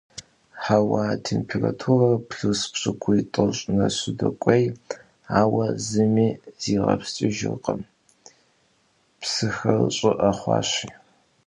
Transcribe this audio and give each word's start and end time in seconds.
Хьэуа 0.63 1.05
температурэр 1.27 2.13
плюс 2.29 2.59
пщӏыкӏуй–тӏощӏ 2.71 3.65
нэсу 3.75 4.11
докӀуей, 4.19 4.65
ауэ 5.39 5.65
зыми 5.87 6.27
зигъэпскӀыжыркъым, 6.61 7.81
псыхэр 9.19 9.81
щӀыӀэ 9.95 10.31
хъуащи. 10.37 10.89